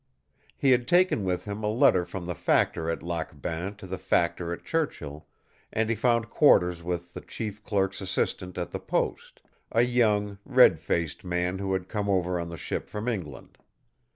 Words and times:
He 0.57 0.71
had 0.71 0.87
taken 0.87 1.23
with 1.25 1.45
him 1.45 1.63
a 1.63 1.67
letter 1.69 2.05
from 2.05 2.25
the 2.25 2.33
factor 2.33 2.89
at 2.89 3.03
Lac 3.03 3.39
Bain 3.39 3.75
to 3.75 3.85
the 3.85 3.99
factor 3.99 4.51
at 4.51 4.65
Churchill, 4.65 5.27
and 5.71 5.91
he 5.91 5.95
found 5.95 6.27
quarters 6.31 6.81
with 6.81 7.13
the 7.13 7.21
chief 7.21 7.63
clerk's 7.63 8.01
assistant 8.01 8.57
at 8.57 8.71
the 8.71 8.79
post 8.79 9.41
a 9.71 9.83
young, 9.83 10.39
red 10.43 10.79
faced 10.79 11.23
man 11.23 11.59
who 11.59 11.73
had 11.73 11.87
come 11.87 12.09
over 12.09 12.39
on 12.39 12.49
the 12.49 12.57
ship 12.57 12.89
from 12.89 13.07
England. 13.07 13.59